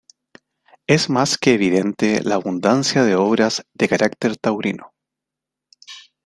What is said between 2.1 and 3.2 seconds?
la abundancia de